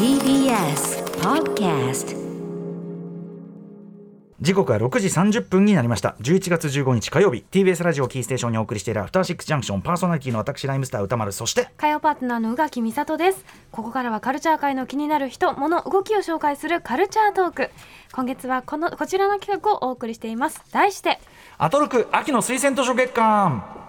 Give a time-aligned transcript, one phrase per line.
[0.00, 2.16] TBS Podcast
[4.40, 6.16] 時刻は6時30分になりました。
[6.22, 7.44] 11月15日火曜日。
[7.50, 13.44] TBS ラジオキーステーションにお送りしているアフターシックスジャンクションパーソナリティの私ライムスター歌丸そして火曜パートナーの宇垣美里です。
[13.72, 17.70] ここからはカルチャー界の気になる人物動きを紹介するカルチャートーク。
[18.12, 20.62] 今月はこのこちらの企画をお送りしています。
[20.72, 21.18] 題して
[21.58, 23.79] アトロク秋の推薦図書月間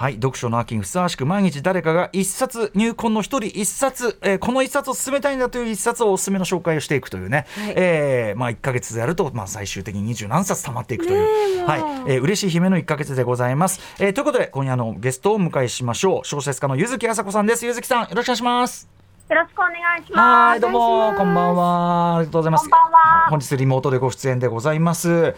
[0.00, 7.74] はい読書の秋にふさわしく毎日誰かが一冊入魂の一人一冊、えーこの一冊を進めたいんだという一冊をおすすめの紹介をしていくというね、はい。
[7.76, 11.80] えーまあ、1か月でやると、まあ、最終的に二十何冊溜まっていくという、はい
[12.14, 16.26] えー嬉しい姫の1か月でございます、えーということで今夜のゲストをお迎えしましょう。
[16.26, 17.66] 小説家の柚木あさこさんです。
[17.66, 18.88] 柚木さんよろしくお願いします。
[19.28, 19.72] よろしくお願
[20.02, 20.18] いします。
[20.18, 22.16] はいどうもこんばんは。
[22.16, 22.62] ありがとうございます。
[22.62, 23.26] こんばんは。
[23.28, 25.34] 本日リモートでご出演でございます。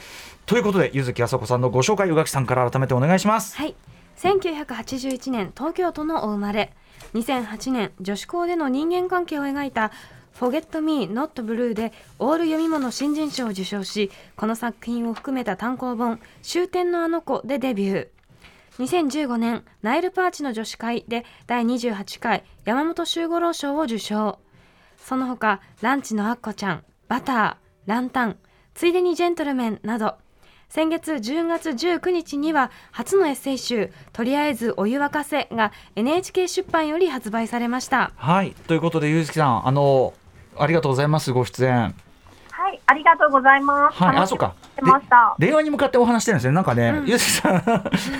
[0.46, 3.56] ということで柚木あさこさんのご紹介宇垣さんから改めてお願いします。
[3.56, 3.74] はい
[4.22, 6.72] 1981年東京都のお生まれ。
[7.14, 9.90] 2008年女子校での人間関係を描いた
[10.38, 18.08] 「Forget Me Not Blue」でオール読み物新人賞を受賞しこの作品を含めた単行本「終点のあの子」でデビュー。
[18.78, 24.38] 2015年ナイルパーチの女子会で第28回山本周五郎賞を受賞。
[24.98, 28.38] その他ランチのアッコちゃんバターランタン
[28.72, 30.14] ついでにジェントルメンなど
[30.72, 38.10] 先月10月19日には初のエッセイ集「とりあえずお湯沸かせ」が NHK 出版より発売されました。
[38.16, 38.52] はい。
[38.66, 40.14] ということで柚木さんあの
[40.58, 41.94] ありがとうございますご出演。
[42.52, 44.02] はい、ありがとうございます。
[44.02, 44.16] はい。
[44.16, 44.54] あそうか。
[45.38, 46.54] 電話に向かってお話してるんですね。
[46.54, 47.52] なんかね、ゆうきさん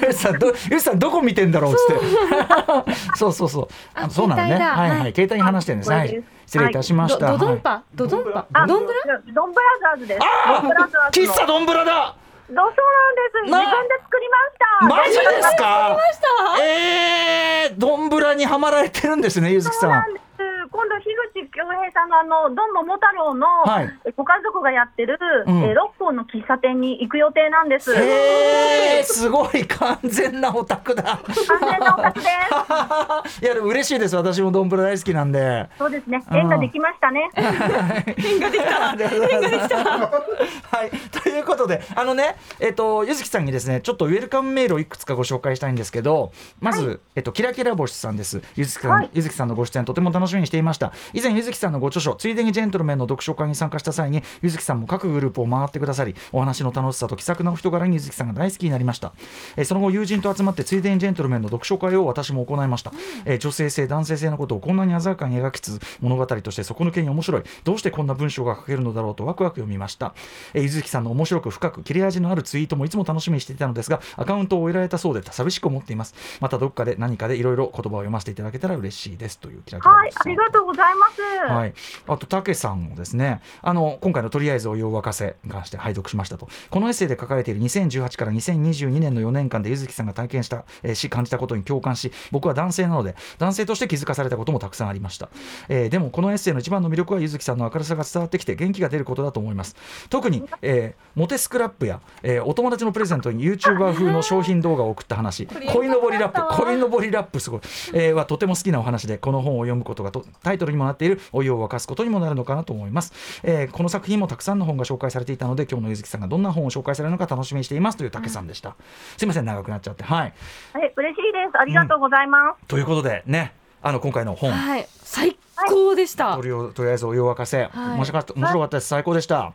[0.02, 2.94] ゆうきさんどゆうきさんどこ見てんだろうっつって。
[3.16, 3.68] そうそうそう。
[3.94, 4.56] ああそうなのね。
[4.56, 5.14] はいはい、はい。
[5.14, 6.22] 携帯に話してるんですはい。
[6.44, 7.54] 失礼いたしました、ドドはい。
[7.54, 10.20] ンパドドンパあ、ドンブラドンブラザーズです。
[10.46, 11.26] ドンブラザーズの。
[11.26, 12.14] 喫茶どんぶらだ！
[12.14, 12.21] ど
[12.54, 13.42] そうなんです。
[13.42, 14.86] 自な分で作りました。
[14.86, 15.96] マジですか？
[16.12, 16.20] し
[16.56, 20.22] たえー、どんぶらにはまられてるんですねゆずきさそうんなんです。
[20.70, 21.14] 今度樋
[21.62, 27.92] 口恭平さんのあのドン桃太郎の、はいえご家族がやってる、うんえ六甲の喫茶店に行く予定なんです。
[27.92, 32.28] 完えー、すごい完全なオタクだ全なお宅です。
[33.42, 36.22] いやでも嬉しいです私もどんぶら大好きなんでそうですね。
[36.30, 37.30] うん縁ができましたね。
[37.34, 38.72] 変ができた。
[40.72, 40.90] はい、
[41.22, 46.32] ということで、あのね、えっ、と、ゆずきさんにですね、ちょっとウェルカムメールをいくつかご紹介したいんですけど。
[46.60, 48.42] まず、えっと、キラキラ星さんです。
[48.56, 50.92] ゆずきさん、はいゆずきさんのご出演、とても楽しみにしていました。
[51.12, 59.12] 以前、ゆずきさんのご著書、ついでにジェントルメンの読書会に参加した際に、ゆずきさんも各グループを回ってくださり、お話の楽しさと気さくなお人柄にゆずきさんが大好きになりました。
[59.56, 62.92] えーその後、友人と集まって、ついでにジェントルメンの読書会を私も行いました。
[63.24, 67.42] えー女性性、男性性のことをこんなに鮮やかに描きつつ、物語として底抜けに面白い。
[67.64, 70.14] どうしてこんな文章が書けるのだろうとワクワク読みました。
[70.54, 76.14] えー、ゆずきさんの面白く深く切れ味のあるツイートもいつも楽しみにしていたのですが、アカウントを終えられたそうで寂しく思っています。
[76.40, 81.20] またどっかで何かでいろいろ言葉を読ませていただけたら嬉しいですというキラキラはい、ありがとうございます。
[81.46, 81.74] はい、
[82.06, 95.28] あと、たけさんもですね、あの今回のとりあえずお湯を沸かせに関して拝読しましたと、このエッセイで書かれている2018から2022年の4年間で、ゆずきさんが体験した、えーし、感じたことに共感し、僕は男性なので、男性として気づかされたこともたくさんありました。
[95.68, 99.76] えーでも、このエッセイの一番の魅力は、ゆずきさんの明るさが伝わってきて、元気が出ることだと思います。
[100.08, 107.60] 特に、えーモテスクラップや、えーお友達のプレゼントに YouTuber 風の商品動画を送った話、恋のぼりラップ、恋のぼりラップ、すごい、
[107.92, 113.12] えーはとても好きなお話で、この本を読むことがとタイトルにもなっている、お湯を沸かすことにもなるのかなと思います。
[113.42, 118.76] えーこの作品もたくさんの本が紹介されていたので、今日のゆずきさんがどんな本を紹介されるのか楽しみにしていますという竹さんでした。
[119.16, 120.04] すいません、長くなっちゃって。
[120.04, 120.32] はい。
[120.72, 121.58] はい、嬉しいです。
[121.58, 122.66] ありがとうございます。
[122.68, 125.36] ということで、ね、あの今回の本、はい最
[125.68, 129.52] 高でしたとりをとりあえずお湯を沸かせ、はい面白かった面白かったです、最高でした。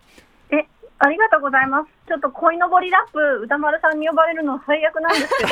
[1.00, 1.90] え、ありがとうございます。
[2.08, 5.50] ちょっと恋のぼりラップ、歌丸さんに呼ばれるの最悪なんですけど、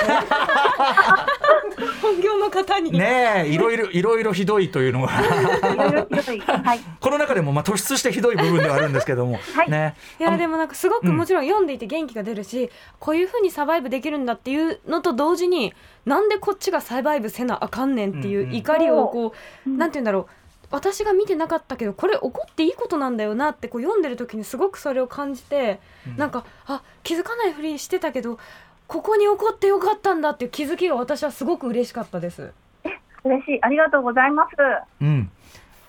[2.01, 2.91] 本業の方に。
[2.91, 5.05] ねえ、いろいろいろいろひどいというの。
[5.05, 6.79] はい。
[6.99, 9.69] この中でもまあ突出してひどい部分ではあるんですけども、はい。
[9.69, 9.95] ね。
[10.19, 11.17] いやでもなんかすごくうん。
[11.17, 12.69] もちろん読んでいて元気が出るし、
[12.99, 15.73] こういう風にサバイブできるんだっていうのと同時に
[16.05, 18.31] なんでこっちがサバイブせなあかんねんってうんうん。
[18.31, 19.33] いう怒りをこ
[19.67, 19.77] う、うん。
[19.77, 20.27] なんて言うんだろう
[20.75, 28.37] 私が見てなかったけどこれ怒っていいことなんだよなってこう読んでる時にすごくそれを感じて、うんなんかあ気づかないふりしてたけど
[28.87, 32.51] ここに怒ってよかったんだっていう気づきが私はすごく嬉しかったです。
[33.23, 33.59] 嬉しい。
[33.61, 34.55] ありがとうございます。
[35.01, 35.31] うん、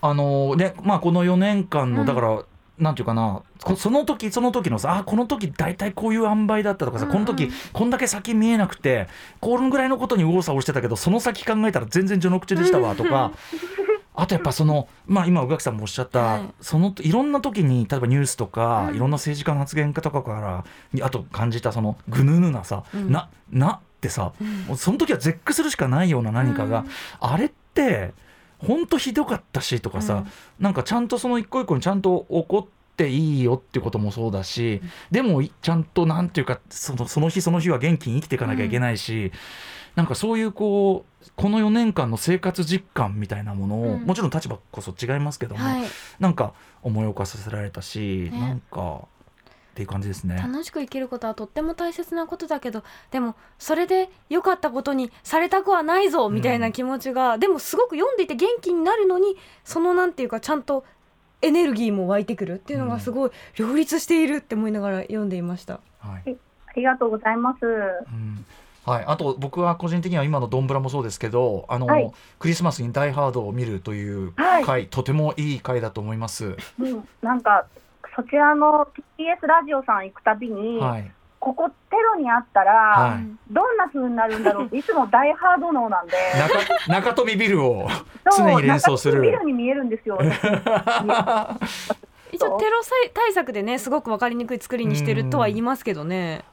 [0.01, 2.43] あのねまあこの4年間のうんだから、
[2.79, 9.07] なんていうかなこその時その時のさあこの時大体こういう塩梅だったとかさ、うんうんこの時こんだけ先見えなくて
[9.41, 13.33] このぐらいのことに右往左往してたけどその先考えたら全然序の口でしたわとか。
[14.19, 16.53] あとやっぱその、まあ、今宇垣さんもおっしゃった、はい。
[16.59, 18.95] そのいろんな時に例えばニュースとか、うん。
[18.95, 20.65] いろんな政治家の発言とかか
[20.99, 23.11] らあと感じたそのぐぬぬなさ、うん。
[23.11, 24.33] ななってさ、
[24.69, 24.77] うん。
[24.77, 26.87] その時は絶句するしかないような何かが、うん。
[27.19, 28.13] あれって
[28.57, 30.27] 本当ひどかったしとかさ、うん。
[30.59, 32.65] なんかちゃんとその一個一個にちゃんと怒っ
[32.97, 34.81] ていいよっていうこともそうだし、
[35.11, 39.31] でもいちゃんとなんていうかそのその日その日は元気に生きていかなきゃいけないし、
[39.97, 44.03] なんかそういうこうこの4年間の生活実感みたいなものを、うん。
[44.03, 45.87] もちろん立場こそ違いますけども、はい。
[46.19, 46.53] なんか
[46.83, 48.39] 思い起こさせられたし、ね。
[48.39, 49.07] なんか
[49.71, 50.35] っていう感じですね。
[50.37, 60.85] 楽しく生きることはとっても大切なことだけどでもそれで良かったことにされたくはないぞみたいな気持ちが、でもすごく読んでいて元気になるのにそのなんていうかちゃんと
[61.41, 65.79] エネルギーも湧いてくるっていうのがすごい両立しているって思いながら読んでいました。
[65.97, 66.37] はい。
[66.67, 67.65] ありがとうございます。
[67.65, 68.45] うん
[68.87, 72.09] はい、あと僕は個人的には今の「ドンブラ」もそうですけどあの、はい。
[72.39, 74.63] クリスマスに「ダイ・ハード」を見るというはい。
[74.63, 76.55] 回、とてもいい回だと思います。
[76.79, 77.65] うん、なんか
[78.15, 78.87] そちらの
[79.19, 83.53] TBS ラジオさん行くたびに、はい、ここテロにあったら、はい。
[83.53, 86.13] どんな風になるんだろうって いつもダイハード脳なんで。
[86.87, 87.87] 中中富ビルを
[88.37, 89.15] 常に連想する。
[89.15, 90.17] 中ビルに見えるんですよ。
[92.31, 92.81] 一応テロ
[93.13, 96.43] 対策でねすごく分かりにくい作りにしてるとは言いますけどね。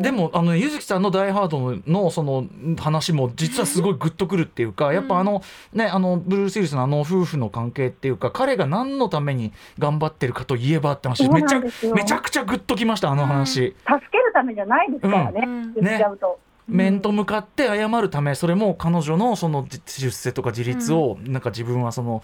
[0.00, 2.46] でもあのゆずきさんの「ダイ・ハードの」その
[2.78, 5.42] 話も実はすごいグッとくるっていうか、やっぱあの
[5.72, 13.76] ねあのブルース・ウィルスのあの夫婦の関係っていうか彼が何のために頑張ってるかといえばって話めちゃめちゃくちゃグッときましたあの話。
[13.86, 15.74] 助けるためじゃないですからね、うん。
[15.74, 16.38] 言っちゃうと。
[16.68, 22.22] 面と向かって謝るためそれも彼女のそのじ出世とか自立をなんか自分はその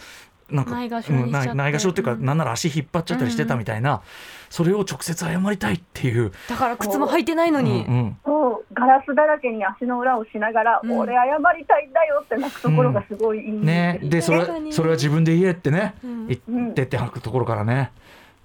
[0.50, 1.24] なんかないがしろって。
[1.24, 2.24] うんないないがしろっていうか、うん。
[2.24, 4.02] なんなら足引っ張っちゃったりしてたみたいな、
[4.50, 8.16] それを直接謝りたいっていう、だから靴も履いてないのに、うんうん。
[8.24, 10.98] そうガラスだらけに足の裏をしながら、うん。
[10.98, 11.22] 俺謝
[11.56, 14.00] りたいんだよって泣くところがすごいいいんね。
[14.02, 16.26] でそれそれは自分で言えってね、うん。
[16.28, 16.38] 言
[16.70, 17.92] ってって吐くところからね。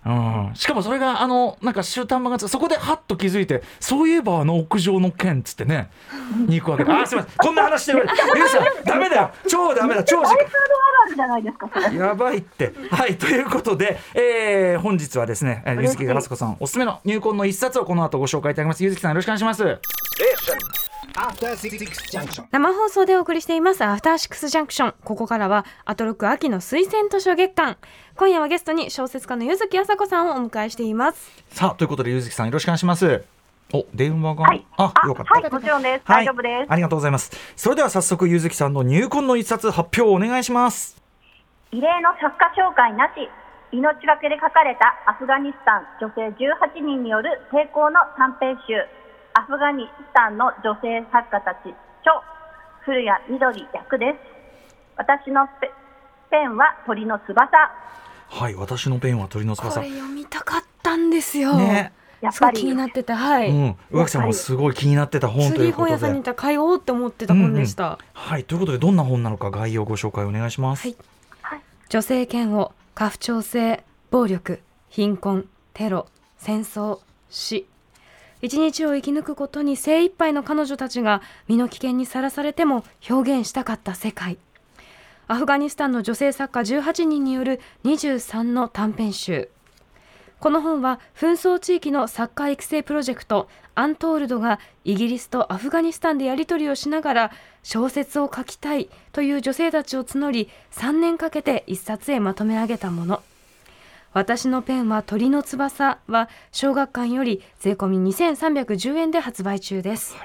[0.06, 5.90] うん、しかもそれがあのなんか終端版がそこでハッと気づいてそういえばあの屋上の件っつってね。
[6.48, 6.84] に行くわけ。
[6.84, 7.38] であすみません。
[7.38, 8.08] こんな話してる。
[8.36, 9.32] ゆうさんダメだよ。
[9.48, 10.04] 超ダメだ。
[10.06, 10.38] 超時間。
[11.16, 11.98] じゃないですかそれ。
[11.98, 12.74] やばいって。
[12.92, 18.84] はい、ということで、えー本日はですね、えーゆずきガラスコさんおすすめの入魂の一冊をこの後ご紹介いただきます。
[18.84, 19.80] ゆずきさんよろしくお願いします。
[22.52, 24.94] 生放送でお送りしていますアフターシックスジャンクション。
[25.04, 27.78] ここからはアトロック秋の推薦図書月間
[28.20, 33.24] 今夜はゲストに小説家の柚木あさこさんをお迎えしていますさあ、ということでゆずきさんよろしくお願いします。
[33.72, 35.40] お、電話が、はいあ、あよかった。
[35.40, 36.04] はい、もちろんです。
[36.06, 36.68] 大丈夫です。
[36.68, 37.32] ありがとうございます。
[37.56, 41.02] それでは早速ゆずきさんの入魂の一冊発表をお願いします。
[41.72, 43.24] 異例の作家紹介なし、
[43.72, 48.84] 命がけで書かれたアフガニスタン女性18人による抵抗の短編集、
[49.40, 51.72] アフガニスタンの女性作家たち、
[52.04, 52.20] 著、
[52.84, 54.20] 古谷みどり役です。
[54.98, 55.72] 私のペ
[56.30, 57.48] ペンは鳥の翼。
[58.30, 59.82] はい、私のペンは鳥のこ翼。
[59.82, 61.92] れ読みたかったんですよ、ね、
[62.22, 66.26] すごいやっぱり気になっててはい、うん、宇垣さんもすごい気になってた本ということ次本屋さんに行っで。
[66.26, 70.96] たら買おうって思ってた本でした、はい、ということでどんな本なのか概要ご紹介お願いします。
[71.42, 71.62] はい。
[71.90, 74.60] 女性嫌悪家父長制暴力
[74.90, 77.00] 貧困テロ戦争
[77.30, 77.66] 死。
[78.42, 84.38] 一日を生き抜くことに精一杯の彼女たちが身の危険にさらされても表現したかった世界
[85.32, 89.50] アフガニスタンの女性作家18人による23の短編集。
[90.40, 97.32] この本は紛争地域の作家育成プロジェクトアントールドがイギリスとアフガニスタンでやり取りをしながら
[97.62, 103.22] 小説を書きたいという女性たちを募り3年かけて一冊へまとめ上げたもの。
[104.14, 110.16] 私のペンは鳥の翼は小学館より税込み2310円で発売中です。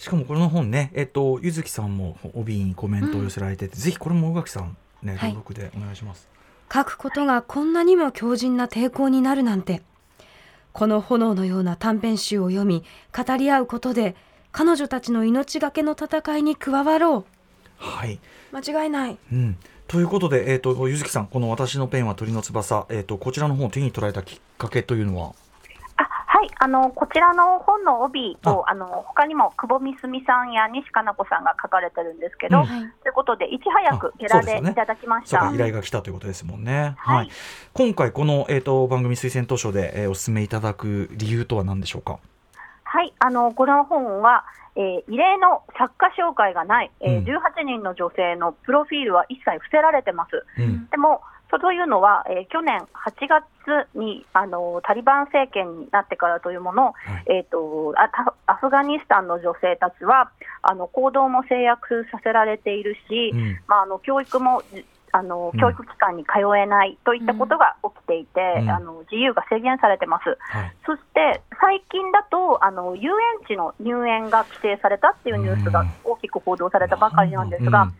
[0.00, 5.30] しかもこの本ね、えっと、ゆずきさんも帯にコメントを寄せられてて、ぜひこれも宇垣さんね、はい。
[5.32, 6.26] 朗読でお願いします。
[6.72, 9.82] 書くことがこんなにも強靭な抵抗になるなんて。
[10.72, 12.82] この炎のような短編集を読み
[13.14, 14.14] 語り合うことで
[14.52, 17.26] 彼女たちの命がけの戦いに加わろ
[17.76, 18.14] はい、
[18.52, 19.18] う間違いない。
[19.32, 25.34] うん、ということで、えっと、ゆずきさん、この私のペンは鳥の翼、えっと、こちらの本を手に取られたきっかけというのは？
[26.40, 35.40] あはい、あのこちらの本の帯をあの他にも久保みすみさんや西加奈子さんが書かれてるんですけど、うんはいということでいち早くゲラでいただきました。
[35.40, 36.94] そうか依頼が来たということですもんね。
[36.96, 37.30] はい
[37.74, 42.18] 今回この、えっと、番組推薦図書で、えーお勧めいただく理由とは何でしょうか？
[42.84, 44.44] はい、あのこの本は、
[44.76, 50.44] えー異例の作家紹介がない、えーうん18人の女性のプロフィールは一切伏せられてます。
[50.58, 51.20] うん、でも、
[51.58, 53.44] そういうのは、えー去年8月
[53.94, 56.94] にあのタリバン政権になってからというもの、はい。
[57.26, 60.30] えー、とあたアフガニスタンの女性たちは
[60.62, 63.58] あの行動も制約させられているし、うん。
[63.66, 65.60] まあ、あの教育もじあのうん。
[65.60, 68.70] 教育機関に通えないといったことが起きていて、うん。
[68.70, 70.36] あの自由が制限されてます。
[70.38, 77.94] はい、そして最近だとあの遊園地の入園が規制されたっていうニュースが大きく報道されたばかりなんですが、うん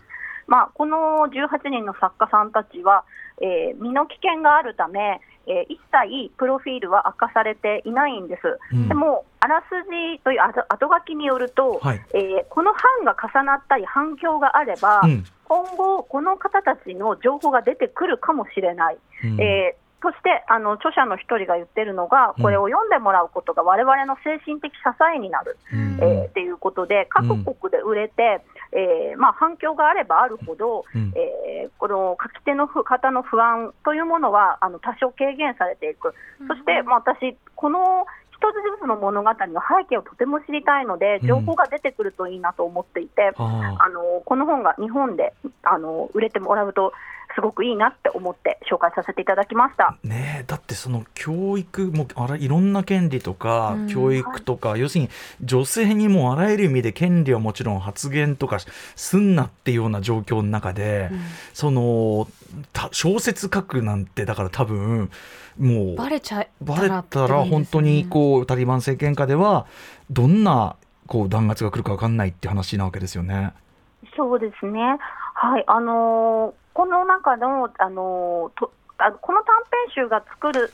[0.50, 3.04] まあ、この18人の作家さんたちは、
[3.40, 8.58] えー身の危険があるため、えー一切プロフィールは明かされていないんです。
[8.72, 8.88] うん。
[8.88, 12.04] でも、あらすじという後後書きによると、はい。
[12.14, 15.24] えーこの班が重なったり反響があれば、うん。
[15.44, 18.98] 今後、この方たちの情報が出てくるかもしれない。
[19.22, 19.40] うん。
[19.40, 24.78] えーそしてあの著者の一人が言ってるのが、これを読んでもらうことが我々の精神的支
[25.14, 25.98] えになる、うん。
[26.00, 28.40] えーっていうことで、各国で売れて、
[28.72, 31.12] えーまあ、反響があればあるほど、うん。
[31.16, 36.14] えーこの書き手のふ方の不安というものはあの多少軽減されていく、
[36.46, 43.76] そして、まあ、私、この一つずつの物語の背景をとても知りたいので、情報が出てくるといいなと思っていて、あ。
[43.78, 46.92] あのこの本が日本であの売れてもらうと、
[47.34, 49.96] すごくいいなって思って紹介させていただきました。
[50.02, 53.86] ねえだその教育もあらいろんな権利とかうん。
[53.88, 55.10] 教育とか、要するに
[55.42, 58.58] 女性にもあらゆる意味で権利はもちろん発言とか
[58.96, 61.10] すんなっていうような状況の中で、
[61.52, 62.28] その
[62.72, 65.10] た小説書くなんてだから多分
[65.58, 69.66] もうバレちゃバレたら本当にこうタリバン政権下では
[70.10, 73.52] どんなこう弾圧が来るか分かんないっていう話なわけですよね。
[74.16, 74.80] そうですね、
[75.34, 79.54] はいあのーこの中の、あのーとあこの短
[79.94, 80.72] 編集が作る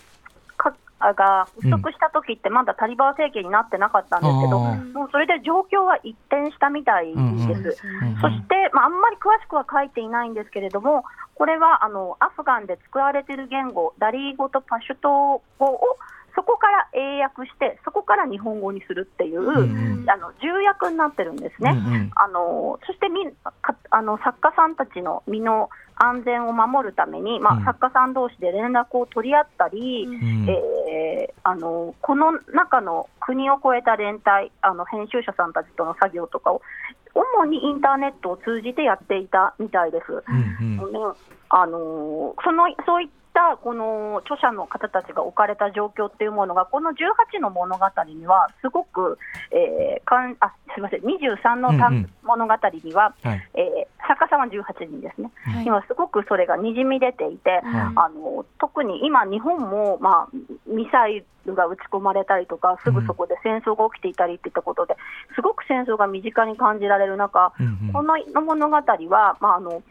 [0.56, 7.18] かあが不足した時って、まだタリバン政権になってなかったんですけど、あもうそれで状況は一変したみたいです。
[7.18, 8.20] うんうんうん。
[8.20, 11.04] そして、まあ、あんまり詳しくは書いていないんですけれども、
[11.34, 15.98] これはあのアフガンで使われている言語、ダリー語とパシュト語を
[16.34, 20.10] そこから英訳して、そこから日本語にするっていう、うんうん。
[20.10, 21.70] あの重訳になってるんですね。
[21.70, 22.10] うんうん。
[22.14, 23.26] あのそしてみ
[23.62, 27.64] かあの作家さんたちの身の安全を守るために、まあうん。
[27.64, 30.48] 作家さん同士で連絡を取り合ったり、うん。
[30.48, 36.60] えーあのこの中の国を越えた連帯あの、編集者さんたちとの作業とかを、
[37.14, 40.12] 主にインターネットを通じてやっていたみたいです。
[40.28, 40.92] うんうん。
[40.92, 40.98] ね
[41.48, 49.18] あのそのそういったこの著者の方たちが置かれた状況っていうものが、この18の物語には、すごく、
[49.52, 51.72] えーかんあすみません、23の
[52.22, 53.48] 物語には、はい。
[53.54, 55.66] えー作家さんは18人ですね、はい。
[55.66, 64.96] 今すごくそれがにじみ出ていて、うんあの特に今、日本も、まあ、ミサイルが撃ち込まれたりとか、すぐそこで戦争が起きていたりっていったことで、
[65.34, 67.92] すごく戦争が身近に感じられる中、うんうん。
[67.92, 69.82] この物語は、まあ、あの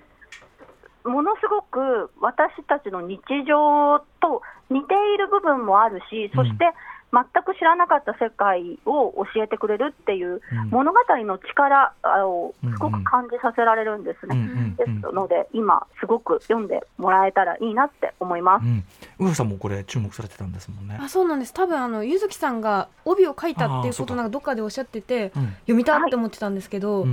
[1.06, 6.66] ものすごく私たちの日常と似ている部分もあるし、そして
[7.14, 10.70] 全く知らなかった世界を教えてくれるっていううん。
[10.70, 14.76] 物語の力あをすごく感じさせられるんですね。
[14.78, 18.66] ですので、今、すごく読んでもらえたらいいなって思います。
[18.66, 18.84] うん、
[19.20, 20.98] 上さんもこれ注目されてたんですもんね。
[21.00, 21.54] あそうなんです。
[21.54, 25.46] 多分あのゆずきさんが帯を書いたっていうことなんかどっかでおっしゃっててうん。
[25.62, 27.06] 読みたって思ってたんですけど、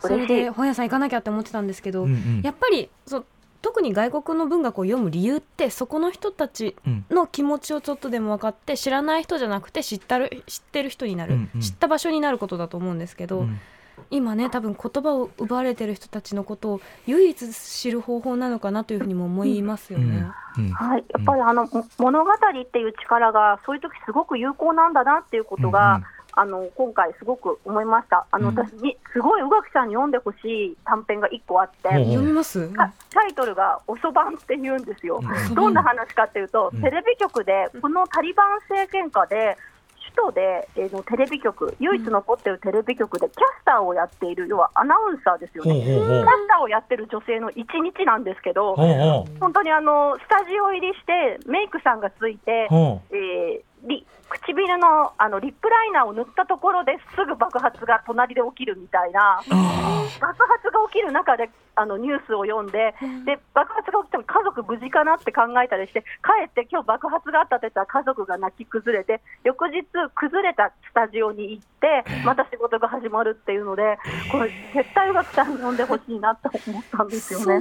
[0.00, 0.26] それ。
[0.26, 2.40] で本屋さん行かなきゃって思ってたんですけど、うんうん。
[2.42, 3.26] やっぱりそう
[3.62, 7.04] 特に外国の文学を読む理由ってそこの人たちうん。
[7.10, 11.60] の気持ちをちょっとでも分かって知らない人じゃなくて知ったる知ってる人になる、うんうん。
[11.60, 13.60] 知った場所になることだと思うんですけど、うん。
[14.10, 20.24] 今ね多分言葉を奪われてる人たちのことを唯一知る方法なのかなというふうにも思いますよね。
[20.56, 20.72] うんうん。
[20.72, 28.26] はい、やっぱりあの、も物語っていう力が、そういう時すごく有効なんだなっていうことが、うんうんあの今回、すごく思いました。
[28.30, 28.54] あの、うん。
[28.54, 35.20] 私に、すごい宇垣さんに読んでほしい短編が1個あって、ほう読みます、かタイトルが、おそばんって言うんですよ。
[35.22, 35.54] うん。
[35.54, 36.82] どんな話かっていうと、うん。
[36.82, 39.56] テレビ局で、このタリバン政権下で、
[40.10, 45.74] 首都で、えーのテレビ局、唯一残っているテレビ局でキャスターをやっている、要はアナウンサーですよね。
[45.74, 59.42] キャスターをやってる女性の一日なんですけど、本当にあのスタジオ入りして、メイクさんがついてえーリ唇のあのリップライナーを塗ったところですぐ爆発が隣で起きるみたいな、
[60.20, 62.94] 爆発が起きる中であのニュースを読んで、
[63.24, 69.84] で爆発が起きても家族無事かなって考えたりして、帰って今日爆発があったって言ったら家族が泣き崩れて、翌日、
[70.14, 73.98] 崩れたスタジオに行って、また仕事が始まるっていうので、
[74.30, 77.60] これ、絶対宇垣さんに読んでほしいなと思ったんですよね。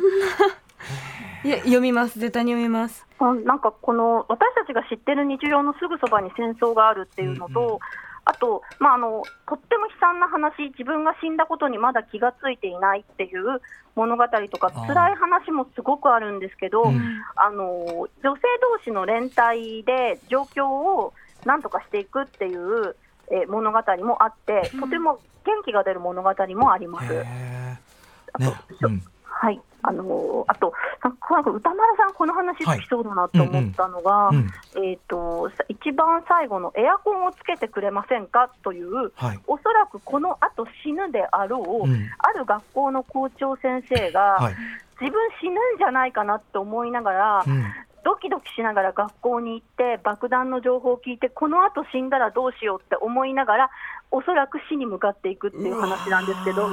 [1.44, 2.20] いや読みます。
[2.20, 3.06] 絶対に読みます。
[3.20, 7.80] うんなんかこの私たちが知ってる日常のすぐそばに戦争があるっていうのと、うんうん
[8.26, 13.60] あと、まあ、あのとっても悲惨な話、自分が死んだことにまだ気がついていないっていう
[13.96, 17.22] 物語とか、辛い話もすごくあるんですけど、うん。
[17.36, 18.42] あの女性
[18.78, 22.96] 同士の連帯で状況をなんとかしていくっていう、
[23.32, 27.12] えー物語もあって、とても元気が出る物語もあります。
[27.12, 27.18] へ
[28.40, 29.02] えねうん。
[29.24, 30.72] はい、ああのあと、
[31.04, 34.30] なんか歌丸さん、この話好きそうだなと思ったのが、
[35.68, 39.40] 一番最後のエアコンをつけてくれませんかという、はい。
[39.48, 42.10] おそらくこの後死ぬであろう、うん。
[42.20, 44.56] ある学校の校長先生が、はい。
[45.02, 47.64] 自分死ぬんじゃないかなって思いながら、うん
[48.04, 53.70] ドキドキしながら学校に行って、爆弾の情報を聞いて、この後死んだらどうしようって思いながら、
[54.12, 56.68] おそらく死に向かっていくっていう話なんですけど、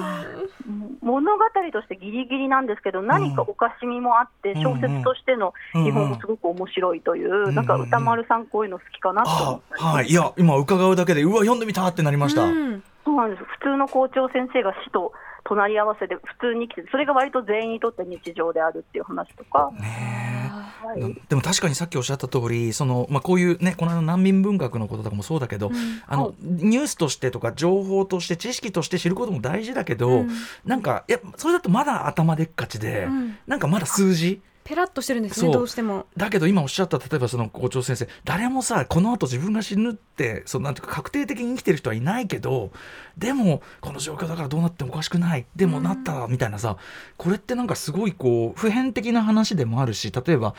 [1.03, 4.63] 物語としてギリギリなんですけど、何かおかしみもあって、うん。
[4.63, 7.55] 小説としての基本もすごく面白いという、ん。
[7.55, 10.07] なんか歌丸さん、こういうの好きかなと思あっはい。
[10.07, 12.83] いや今伺うだけでうわ読んでみたってなりました、うん。
[13.05, 13.45] そうなんです。
[13.45, 15.13] 普通の校長先生が死と
[15.45, 19.71] 隣り合わせで普通に生きて、それが割と全員にとって日常であるっていう話とか。
[19.73, 21.23] ねえはい。
[21.29, 25.71] でも確かにさっきおっしゃった通りその、まあ、こういうねこの間の難民文学のこととかもそうだけど、
[26.07, 30.31] あのニュースとしてとか情報として知識として知ることも大事だけど、うん。
[30.65, 33.39] なんかいやそれだとまだ頭でっかちで、うん。
[33.47, 36.07] なんかまだ数字ペラッとしてるんですねどうしても。
[36.17, 42.73] だけど今おっしゃった例えばその校長先生誰もさこの後自分が死ぬってそのなんていうか確定的に生きてる人はいないけど
[43.17, 46.79] でもこの状況だからどうなってもおかしくないでもなったらみたいなさ
[47.17, 50.57] これってなんかすごいこう普遍的な話でもあるし例えば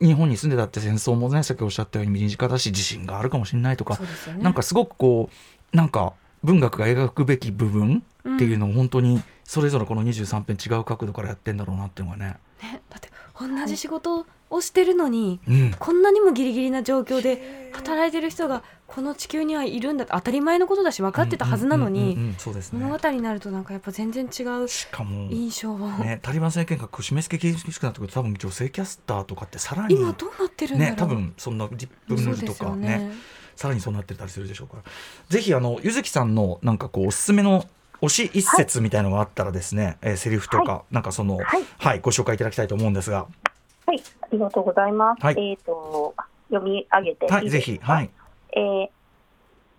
[0.00, 4.42] 日本に住んでたって戦争もねさっきおっしゃったように身近だし地震があるかもしれないとかね。
[4.42, 5.28] なんかすごくこ
[5.72, 8.02] うなんか文学が描くべき部分
[8.36, 12.36] っていうのを本当にそれぞれこの23編違う角度からやってんだろうなっていうのがね。
[12.62, 13.10] ねだって
[13.40, 15.74] 同じ仕事をしてるのに、うん。
[15.78, 22.34] こんなにもギリギリな状況で働いてる人がこの地球にはいるんだ当たり前のことだし分かってたはずなのに
[22.72, 30.96] 物語になるとなんかやっぱ全然違うしかも印象を、ね、タリバン政権が締め付け厳しくなってくると多分女性キャスターとかってさらに今どうなってるんだろう。
[30.96, 33.12] ね多分そんなリップヌードとかね
[33.54, 34.82] さらにそうなってたりするでしょうから。
[35.28, 37.66] ぜひあのゆずきさんのなんかこうおすすめの
[38.02, 41.64] 推し一節みたいのがあったらですね、えーセリフとか、なんかその、はい。
[41.78, 43.26] はい、ご紹介いただきたいと思うんですが、
[43.86, 45.22] はい、ありがとうございます。
[45.24, 45.50] はい。
[45.50, 46.14] えっ、と、
[46.48, 48.10] 読み上げてはい、ぜひ、はい、
[48.54, 48.88] えー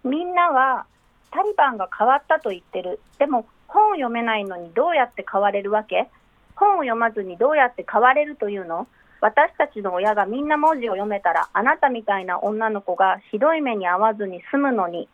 [0.04, 0.88] みんなは
[1.30, 3.00] タリバンが変わったと言ってる。
[3.20, 6.10] でも本を読めないのにどうやって変われるわけ？
[6.56, 8.88] 本を読まずにどうやって変われるというの？
[9.20, 15.08] 私たちの親がみんな文字を読めたらあなたみたいな女の子がひどい目に遭わずに済むのに。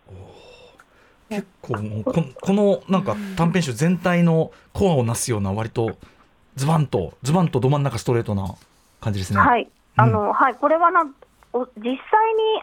[1.30, 5.98] 結構もうこの このなんか短編集全体のコアをなすような割と
[6.56, 8.56] ズバンとズバンとど真ん中ストレートな
[9.02, 9.40] 感じですね。
[9.40, 11.06] はい、あの、はい、これはな、
[11.54, 11.98] お実際に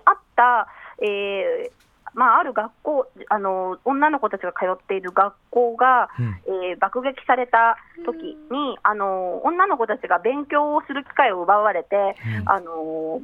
[0.05, 0.69] あった、
[1.01, 6.27] えーまあ、ある学校あの、女の子たちが通っている学校が、うん。
[6.47, 12.49] えー爆撃された時に、あの女の子たちが勉強をする機会を奪われて、うん。
[12.49, 13.21] あの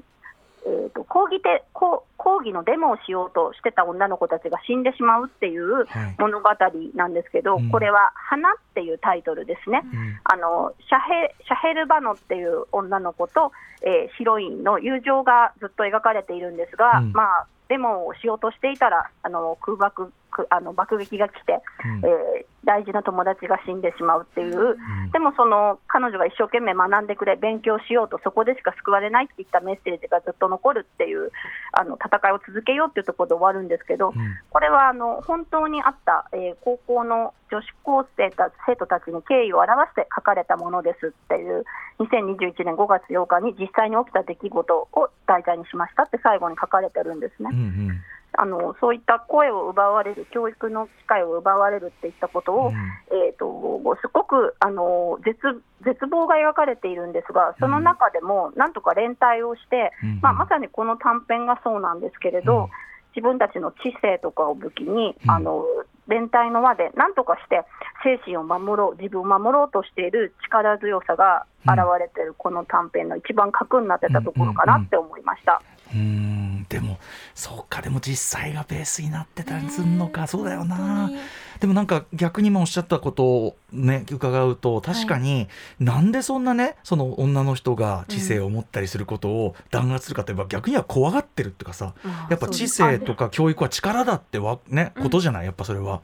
[0.66, 6.16] えーと抗議て抗抗議のデモをしようとしてた女の子たちが死んでしまうっていうはい。
[6.18, 6.51] 物語
[6.94, 7.70] なんですけど、うん。
[7.70, 9.83] これは「花」っていうタイトルですね。
[9.85, 10.20] うん。
[10.25, 17.12] あのシャヘシャヘルバノっていう女の子と、えーヒロインの友情がずっと描かれているんですが、うん。
[17.12, 20.12] まあ、デモをしようとしていたらあの空爆く
[20.51, 21.99] あの爆撃が来て、うん。
[21.99, 25.11] えー大事な友達が死んでしまうっていう、ん。
[25.12, 31.31] でもその彼女が一生懸命学んでくれ、勉強しようと、そこでしか救われないっていったメッセージがずっと残るっていう
[31.73, 34.37] あの戦いを続けようっていうところで終わるんですけど、うん。
[34.51, 41.64] これはあの本当にあった、えー高校の女子高生た生徒たちに敬意を表して書かれたものですっていう、
[41.99, 47.51] 2021年5月8日に実際に起きた出来事を題材にしましたって最後に書かれてるんですね。
[47.53, 47.61] うんう
[47.93, 48.01] ん
[48.38, 52.75] あのそういった声を奪われる、教育の機会を奪われるっていったことを、うん。
[52.75, 55.38] えー、とすごくあの絶
[55.85, 60.21] 絶望が描かれているんですが、その中でもなんとか連帯をして、うん。
[60.23, 62.69] まあ、まさにこの短編がそうなんですけれど、うん。
[63.16, 65.31] 自分たちの知性とかを武器に、うん。
[65.31, 65.64] あの
[66.07, 67.62] 連帯の輪でなんとかして
[68.03, 75.62] 精神を守ろう、自分を守ろうとしている力強さが現れているこの短編の一番核になってたところかなって思いました。
[75.93, 76.30] うーん
[76.70, 76.98] でも
[77.35, 81.11] そうかでも実際がベースになってたりすんのか、そうだよな。
[81.59, 85.48] でもなんか逆に今おっしゃったことをね伺うと確かに、
[85.80, 91.92] なんでそんなねその女の人が知性を持ったりすることを弾圧するかといえば、逆には怖がってるっていうかさ
[92.30, 95.02] やっぱ知性とか教育は力だってわ、ね、うん。
[95.02, 96.00] ことじゃないやっぱそれは。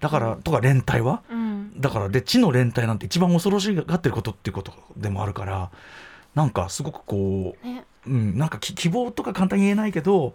[0.00, 1.22] だからとか連帯は？
[1.30, 1.78] うん。
[1.78, 5.70] だからで知の連帯なんて一番恐ろしがってることっていうことでもあるから
[6.34, 10.34] なんかすごくこうねうん、なんかき希望とか簡単に言えないけど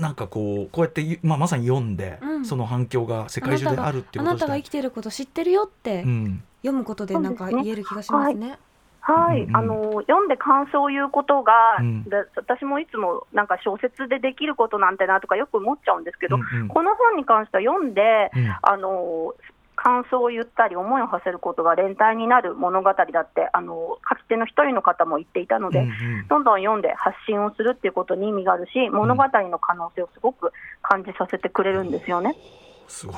[0.00, 2.44] なんかこうこうやってゆ、まあ、まさに読んで、うん。
[2.44, 4.48] その反響が世界中であるっていうあなたこと自体。
[4.48, 6.42] が生きてること知ってるよってうん。
[6.62, 8.58] 読むことでなんか言える気がしますね。
[9.00, 9.56] はい、うんうん。
[9.56, 12.04] あの読んで感想を言うことが、うん。
[12.04, 16.68] で私もいつもなんか小説でできることなんてなとかよく思っちゃうんですけど、うんうん。
[16.68, 18.56] この本に関しては読んで、うん。
[18.62, 19.34] あの
[19.76, 25.90] 感想を言ったり、思いを馳せることが連帯になる物語だって、あの書き手の一人の方も言っていたので、うんう
[26.22, 26.26] ん。
[26.28, 32.36] どんどん読んで発信をするっていうことに意味があるし、物語の可能性をすごく感じさせてくれるんですよね。
[32.88, 33.16] すごい。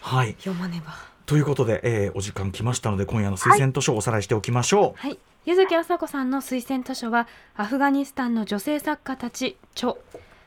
[0.00, 0.34] はい。
[0.38, 0.92] 読まねば。
[1.26, 5.18] ということで、えーお時間来ましたので今夜の推薦図書をおさらいしておきましょう、はい。
[5.46, 9.94] 柚木麻子さんの推薦図書はアフガニスタンの女性作家たち著。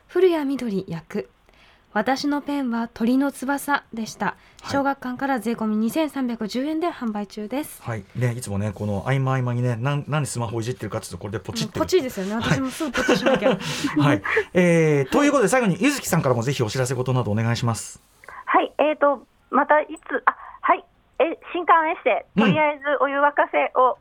[0.07, 1.29] 古谷みどり役
[1.93, 4.25] 私のペンは鳥の翼でした。
[4.25, 4.35] は
[4.69, 4.71] い。
[4.71, 8.03] 小学館から税込み2310円で販売中です、はい。
[8.15, 11.79] ね、いつもねこの合間合間にねなん何スマホいじってるかっていうとこれでポチってる。
[11.79, 12.35] ポチですよね。
[12.35, 13.57] 私もすぐポチしなきゃ、
[13.97, 14.21] はい、
[14.53, 18.03] えーということで最後にゆずきさんからもぜひお知らせことなどお願いします。
[18.45, 20.85] はい、えーと、またいつ、あはい、
[21.19, 23.97] え新刊エッセイ、とりあえずお湯沸かせを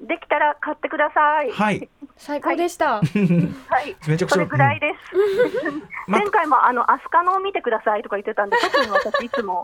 [0.00, 1.50] できたら買ってください。
[1.50, 1.88] はい。
[2.16, 4.34] 最高でした、はい、 めちゃくちゃ。
[4.34, 5.16] それぐらいです。
[6.08, 9.62] ま前回もあのアスカのを見てくださいとか言ってたんで、 特に私いつも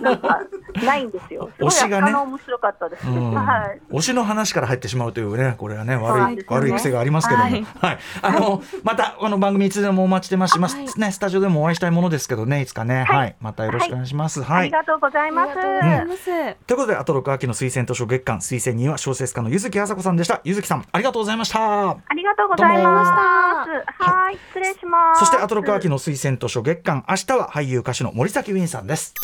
[0.00, 0.40] なんか
[0.82, 1.50] ないんですよ。
[1.56, 3.06] すごいアス推しがねカの面白かったです。
[3.06, 3.34] うん。
[3.34, 3.80] はい。
[3.92, 7.60] 推しの話から入ってしまうというねこれはね悪い悪い癖がありますけども、ははい。
[7.60, 10.52] いあのまたあの番組いつでもお待ちしてます。
[10.52, 10.86] します、はい。
[10.96, 13.16] ねスタジオでもお会いしたいものですけどねいつかね、はい。
[13.16, 13.36] はい。
[13.40, 14.42] またよろしくお願いします。
[14.42, 14.60] はい。
[14.60, 15.54] ありがとうございあります。
[15.54, 16.24] がとうございます、
[16.66, 20.40] ということで、アトロク秋の推薦図書月間推薦人は小説家の柚木あさこさんでした。
[20.42, 21.90] 柚木さん、ありがとうございました。
[21.90, 23.70] ありがとうございます。
[24.02, 25.20] はい、失礼します。
[25.20, 29.14] そして、アトロク秋の推薦図書月間、明日は俳優歌手の森崎ウィンさんです。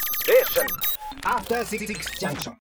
[1.24, 1.86] After Six
[2.20, 2.52] Junction.